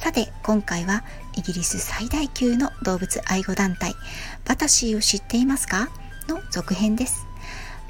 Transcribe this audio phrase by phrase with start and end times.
[0.00, 1.04] さて今回は
[1.36, 3.94] イギリス最大級の動物愛護団体
[4.46, 5.90] バタシーを知っていますか？
[6.26, 7.26] の続編です。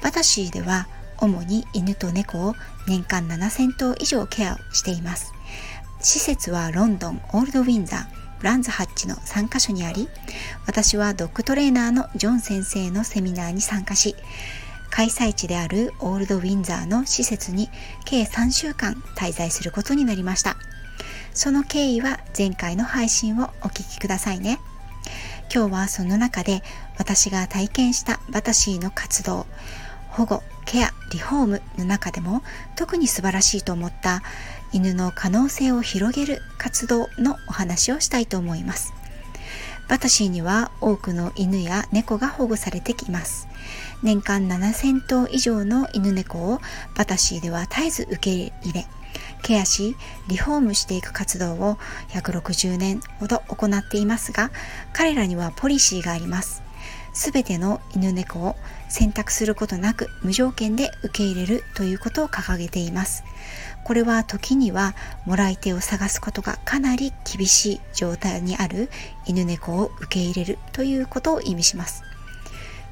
[0.03, 0.87] バタシーでは
[1.19, 5.33] 主に犬と猫を年間7000頭以上ケアをしています。
[6.01, 8.05] 施設はロンドン、オールドウィンザー、
[8.39, 10.09] ブランズハッチの3カ所にあり
[10.65, 14.15] 私はドッグトレーナーのジョン先生のセミナーに参加し
[14.89, 17.69] 開催地であるオールドウィンザーの施設に
[18.03, 20.57] 計3週間滞在することになりました。
[21.33, 24.59] その経緯は前回の配信をお聞きくださいね。
[25.53, 26.61] 今日はその中で
[26.97, 29.45] 私が体験したバタシーの活動
[30.09, 32.41] 保護ケアリフォームの中でも
[32.75, 34.23] 特に素晴らしいと思った
[34.71, 38.93] 犬の可能性を広げる活動のお話をしたいと思います。
[39.89, 43.49] バタシーには多くの犬や猫が保護されてきます。
[44.03, 46.61] 年間7000頭以上の犬猫を
[46.95, 48.87] バタシーでは絶えず受け入れ
[49.41, 49.95] ケアし
[50.27, 51.77] リフォームしていく活動を
[52.09, 54.51] 160年ほど行っていますが
[54.93, 56.63] 彼らにはポリシーがあります。
[57.13, 58.55] すべての犬猫を
[58.87, 63.23] 選択することなく無条件で受け入れるということを掲げています。
[63.83, 64.95] これは時には
[65.25, 68.89] もらい手を探すことがかなり厳しい状態にある
[69.25, 72.03] 犬猫を受け入れるということを意味します。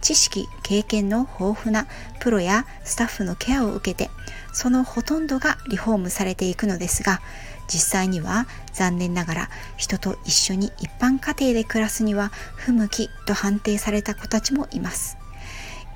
[0.02, 1.88] 知識経験の豊富な
[2.20, 4.10] プロやスタッフのケアを受けて
[4.54, 7.22] そのほとんどがリフォームされていくのですが
[7.68, 15.20] 実際には残念ながら人と一緒に一般家庭で暮らすには不向きと判定された子たちもいます。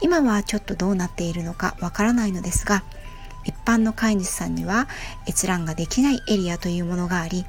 [0.04, 2.84] 今はちょっとどうなっているのかわからないのですが
[3.46, 4.88] 一般の飼い主さんには
[5.28, 7.46] 閲覧ができないエリアというものがあり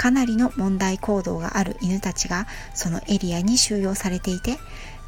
[0.00, 4.56] かなりの問題行動がある犬たちがそのエリアに収容されていて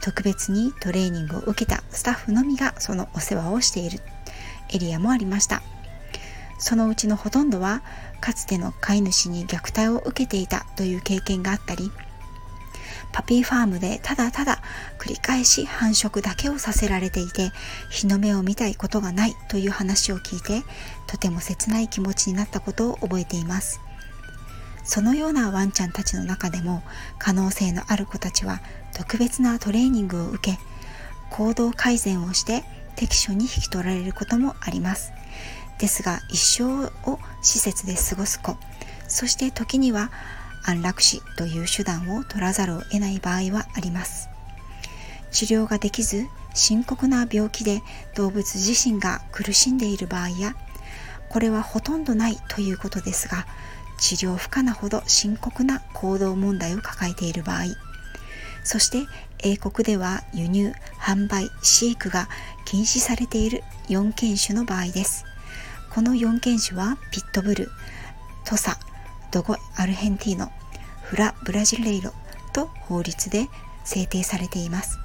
[0.02, 4.00] 特別にトレーニングを受けたスタッフのみがそのお世話をしている
[4.68, 5.62] エリアもありました。
[6.58, 7.82] そのうちのほとんどは
[8.20, 11.90] かつての飼い主に虐待を受けていたという経験があったり
[13.12, 14.60] パピーファームでただただ
[14.98, 17.50] 繰り返し繁殖だけをさせられていて
[17.90, 20.62] 日の目を見たいことがないという話を聞いて
[21.08, 23.80] とても切ない気持ちになったことを覚えています。
[24.84, 26.82] そのようなワンちゃんたちの中でも
[27.18, 28.60] 可能性のある子たちは
[28.94, 30.58] 特別なトレーニングを受け
[31.30, 32.64] 行動改善をして
[32.96, 35.12] 適所に引き取られることもあります。
[35.78, 38.56] ですが一生を施設で過ごす子
[39.08, 40.12] そして時には
[40.64, 44.28] 安楽死という手段を取らざるを得ない場合はあります。
[45.32, 47.82] 治療ができず深刻な病気で
[48.14, 50.54] 動物自身が苦しんでいる場合や
[51.30, 53.46] これはほとんどないということですが
[54.02, 57.66] 治療不可なほど深刻な行動問題を抱えている場合
[58.64, 59.06] そして
[59.38, 62.28] 英国では輸入販売飼育が
[62.64, 65.24] 禁止されている4犬種の場合です
[65.94, 67.68] この4犬種はピットブル、
[68.44, 68.76] トサ、
[69.30, 70.50] ドゴアルヘンティーノ、
[71.02, 72.12] フラ・ブラジルレイロ
[72.52, 73.46] と法律で
[73.84, 74.98] 制定されています。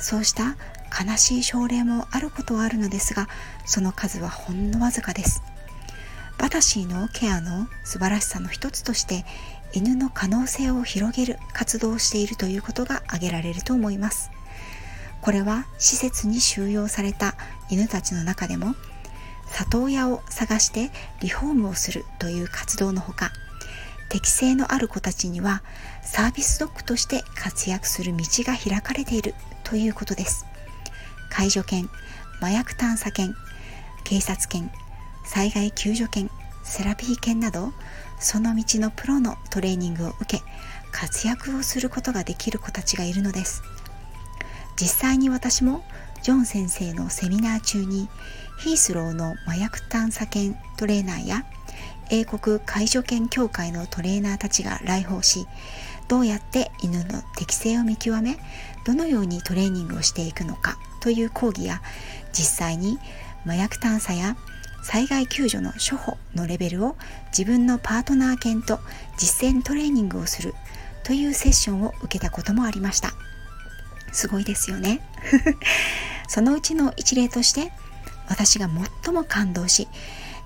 [0.00, 0.56] そうした
[0.90, 3.28] 悲しい症例もあることはあるのですが、
[3.64, 5.40] その数はほんのわずかです。
[6.38, 9.24] バタシーのケアの素晴らしさの一つとして
[9.72, 14.30] 犬の可能性を広げる活動をしているということが挙げられると思います。
[15.24, 17.34] これは施設に収容された
[17.70, 18.74] 犬たちの中でも
[19.46, 20.90] 里親を探して
[21.22, 23.30] リフォームをするという活動のほか
[24.10, 25.62] 適性のある子たちには
[26.02, 30.44] サービスドッグとして活躍する道が開かれているということです
[31.30, 31.88] 介助犬
[32.42, 33.34] 麻薬探査犬
[34.04, 34.70] 警察犬
[35.24, 36.30] 災害救助犬
[36.62, 37.72] セラピー犬など
[38.18, 40.42] その道のプロのトレーニングを受け
[40.92, 43.62] 活躍をすることができる子たちがいるのです。
[44.76, 45.84] 実際に私も
[46.22, 48.08] ジョン先生のセミナー中に
[48.58, 51.44] ヒースローの麻薬探査犬トレーナーや
[52.10, 55.46] 英国介助犬協会のトレーナーたちが来訪し
[56.08, 58.36] どうやって犬の適性を見極め
[58.84, 61.80] どのようにトレーニングをしていくのかという講義や
[62.32, 62.98] 実際に
[63.44, 64.36] 麻薬探査や
[64.84, 66.94] 災害救助の処方のレベルを
[67.36, 68.78] 自分のパートナー犬と
[69.16, 70.54] 実践トレーニングをする
[71.04, 73.14] というセッションを受けたこともありました。
[74.12, 75.00] すごいですよね。
[76.28, 77.72] そのうちの一例として
[78.28, 78.68] 私が
[79.02, 79.88] 最も感動し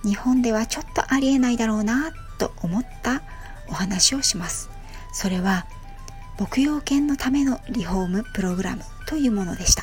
[0.05, 3.23] 日本ではちょっとありえないだろうなと思った
[3.69, 4.71] お話をします。
[5.13, 5.67] それは
[6.39, 9.83] 牧羊犬のためのリフォームプログラムというものでした。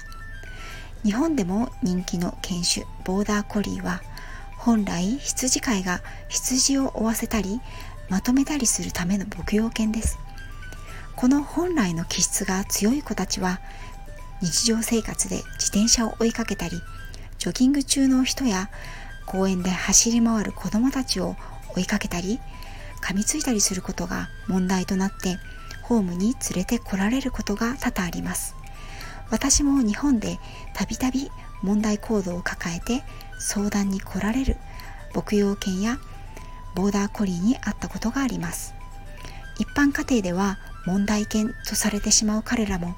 [1.03, 4.01] 日本でも人気の犬種ボーダーコリーは
[4.65, 7.61] 本来羊飼いが羊を追わせたり
[8.09, 10.17] まとめたりするための牧羊犬です。
[11.15, 13.59] この本来の気質が強い子たちは
[14.41, 16.81] 日常生活で自転車を追いかけたり
[17.37, 18.71] ジョギング中の人や
[19.27, 21.35] 公園で走り回る子供たちを
[21.75, 22.39] 追いかけたり
[23.03, 25.37] 噛みついたりすることが問題となって
[25.83, 28.55] ホームに連れてこられることが多々あります。
[29.29, 30.39] 私も日本で
[30.73, 31.29] たびたび
[31.61, 33.03] 問題行動を抱えて
[33.39, 34.57] 相談に来られる
[35.13, 35.97] 牧羊犬や
[36.75, 38.73] ボーダーコリーに会ったことがあります。
[39.57, 42.95] 一般家庭では問題犬とされてしまう彼らも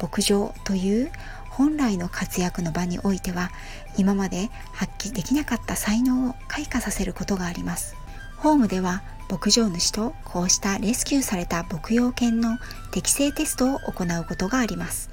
[0.00, 1.10] 牧場という
[1.50, 3.50] 本来の活躍の場においては
[3.96, 7.96] 今まで発揮できなかった才能を開花させることがあります。
[8.38, 12.58] ホームでは牧場主とこうしたレスキューされた牧羊犬の
[12.90, 15.10] 適正テストを行うことがあります。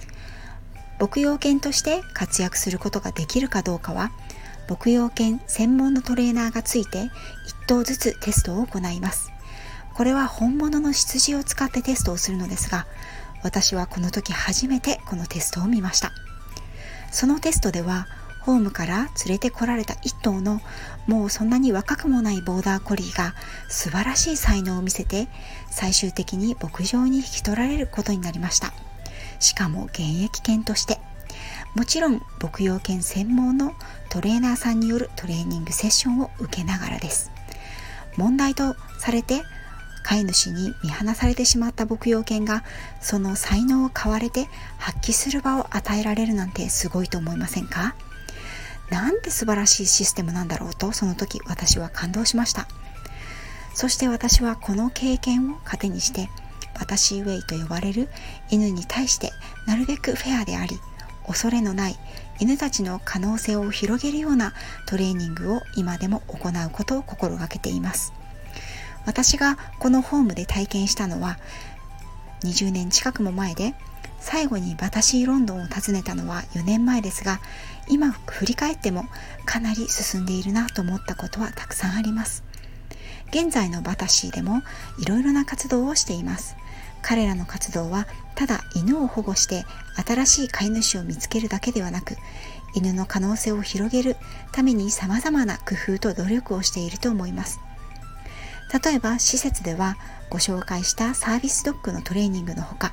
[1.00, 4.12] 牧羊犬として活躍することができるかどうかは
[4.69, 7.10] 牧羊犬専門のトレーナーがついて1
[7.68, 9.31] 頭ずつテストを行います。
[9.94, 12.86] これは本物の羊を使ってテストをするのですが
[13.44, 16.12] 私はこの時初めてこのテストを見ました。
[17.12, 18.08] そのテストでは
[18.42, 20.62] ホームから連れてこられた1頭の
[21.06, 23.34] もうそんなに若くもないボーダーコリーが
[23.68, 25.28] 素晴らしい才能を見せて
[25.70, 28.72] 最終的に牧場に引き取られることになりました。
[29.40, 31.06] しかも現役犬として。
[31.77, 33.75] もちろん牧羊犬専門の
[34.09, 37.29] トレーナーさんによるトレーニングセッションを受けながらです。
[38.18, 39.44] 問題とされて
[40.01, 42.63] 飼い主に見放されてしまった牧羊犬が
[43.00, 44.47] その才能を買われて
[44.79, 47.95] 発揮する場を与えられるなんてすごいと思いませんか？
[48.89, 52.68] なんて素晴らしいシステムなんだろうとその時私は感動しました。
[53.75, 56.27] そして私はこの経験を糧にして
[56.79, 58.09] 私ウェイと呼ばれる
[58.50, 59.31] 犬に対して
[59.68, 60.79] なるべくフェアであり
[61.27, 61.95] 恐れのない
[62.39, 64.53] 犬たちの可能性を広げるような
[64.88, 68.13] トレーニングを今でも行うことを心がけています。
[69.06, 71.38] 私がこのホームで体験したのは
[72.44, 73.74] 20年近くも前で
[74.19, 77.39] 最後にバタシーロンドンを訪ねたのは4年前ですが
[77.88, 79.06] 今振り返っても
[79.45, 82.44] かなり進んでいるなと思ったことはたくさんあります。
[83.29, 84.62] 現在のバタシーでも
[85.00, 86.56] いろいろな活動をしています。
[87.02, 89.66] 彼らの活動はただ犬を保護して
[90.06, 92.16] 新しい飼い主を見つけるだけではなく
[92.76, 94.16] 犬の可能性を広げる
[94.52, 97.60] ために様々な工夫と努力をしていると思います。
[98.84, 99.98] 例えば施設では
[100.30, 102.92] ご紹介したサービスドッグのトレーニングのほか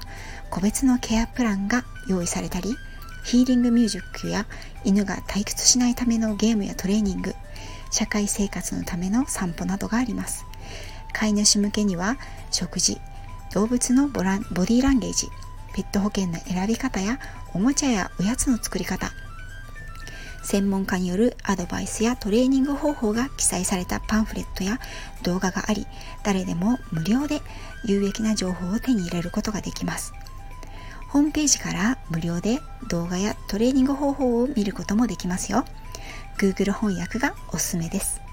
[0.48, 2.76] 個別のケアプランが用意されたり
[3.24, 4.46] ヒーリングミュージックや
[4.84, 7.34] 犬が退屈しないためのゲームやトレーニング
[7.90, 10.46] 社会生活のための散歩などがあります。
[11.12, 12.18] 飼い主向けには
[12.50, 13.00] 食事
[13.54, 15.28] 動物のボランボディーランゲージ
[15.76, 17.20] ペット保険の選び方や
[17.54, 19.12] おもちゃやおやつの作り方。
[20.42, 24.80] 専門家によるアドバイスやトレーニング方法が記載されたパンフレットや
[25.22, 25.86] 動画があり
[26.24, 27.42] 誰でも無料で
[27.84, 30.12] 有益な情報を手に入れることができます。
[31.10, 32.58] ホームページから無料で
[32.88, 35.64] 動画やトレーニング方法を見ることもできますよ。
[36.38, 38.23] Google 翻訳がおすすめです。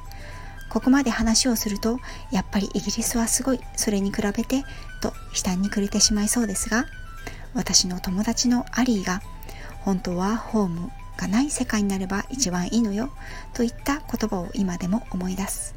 [0.71, 1.99] ここまで話をすると
[2.31, 4.63] やっぱりイギリスはすごいそれに比べて
[5.01, 6.85] と悲嘆に暮れてしまいそうですが
[7.53, 9.21] 私の友達のアリーが
[9.81, 13.11] 本当はホームがない世界になれば一番いいのよ
[13.53, 15.75] といった言葉を今でも思い出す。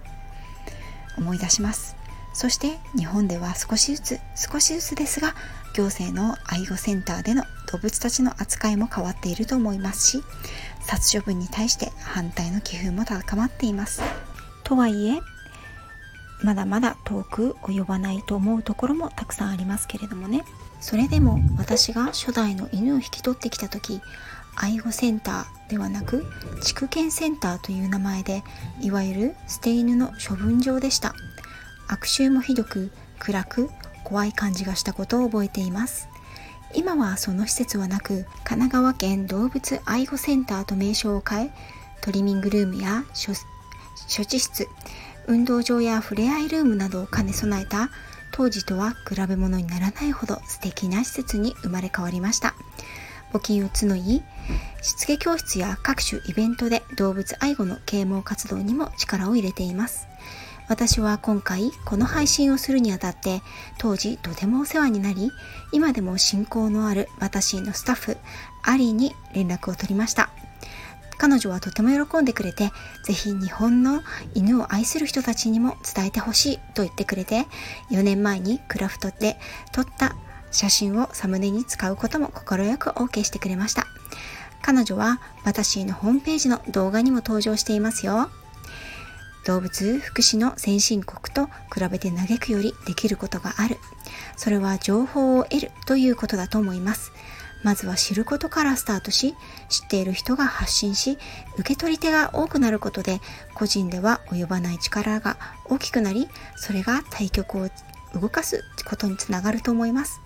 [1.18, 1.96] 思い出します。
[2.32, 5.34] そして日本では少しずつ少しずつですが
[5.74, 10.24] 行政の愛護センターでの動物たちの扱いも変わっていると思いますし
[10.80, 14.02] 殺処分に対して反対の気風も高まっています。
[14.64, 15.20] とはいえ
[16.42, 20.44] まだまだ遠く及ばないと思うところもたくさんありますけれどもね。
[20.80, 24.02] それでも私が初代の犬を引き取ってきた時
[24.54, 26.26] 愛護センターではなく
[26.62, 28.42] 畜犬センターという名前で
[28.82, 31.14] いわゆる捨て犬の処分場でした。
[31.88, 33.70] 悪臭もひどく暗く
[34.04, 36.08] 怖い感じがしたことを覚えています。
[36.74, 41.50] 今はその施設はなく神奈川県動物愛護センターと名称を変え
[42.02, 43.04] トリミングルームや
[44.08, 44.68] 処置室
[45.26, 47.90] 運動場やふれあいルームなどを兼ね備えた
[48.30, 52.54] 当時とは比べ物にならないほど素敵な施設に生まれ変わりました。
[53.32, 54.22] 募金を募り
[54.82, 60.06] しつけ教室や各種イベントで動物愛護の啓蒙活動にも力を入れています。
[60.68, 63.42] 私は今回この配信をするにあたって
[63.78, 65.30] 当時とてもお世話になり
[65.72, 68.16] 今でも親交のある私のスタッフ
[68.62, 70.30] アリーに連絡を取りました。
[71.24, 72.70] 彼女はとても喜んでくれて、
[73.02, 74.02] ぜひ日本の
[74.34, 77.46] 犬を愛する人たちにも伝えてほしいと言ってくれて、
[77.90, 79.38] 4年前にクラフトで
[79.72, 80.16] 撮った
[80.50, 83.86] 写真をサムネに使うことも快く OK してくれました。
[84.60, 88.28] 彼女は私のホームページの動画にも登場していますよ。
[89.46, 93.78] 動物福祉の先進国と比べて嘆くよりできることがある。
[94.36, 97.12] それは情報を得るということだと思います。
[97.64, 99.34] まずは知ることからスタートし、
[99.68, 101.18] 知っている人が発信し、
[101.56, 103.20] 受け取り手が多くなることで、
[103.54, 107.68] 個人では及ばない力が大きくなり、それが対局を
[108.20, 110.20] 動かすことにつながると思います。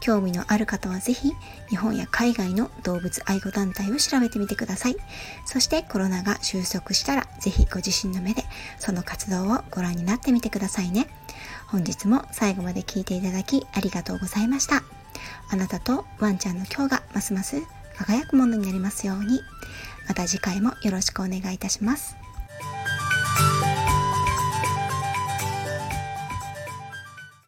[0.00, 1.32] 興味のある方はぜひ
[1.68, 4.96] 日本や海外の動物愛護団体を調べてみてください。
[5.46, 8.44] そしてコロナが収束したらぜひご自身の目で
[8.78, 11.08] その活動をご覧になってみてくださいね。
[11.68, 15.01] 本日も最後まで聞いていただきありがとうございました。
[15.50, 17.62] あなたとワンちゃんの今日がますます
[17.96, 19.40] 輝くものになりますように。
[20.08, 22.21] また次回もよろしくお願いいたします。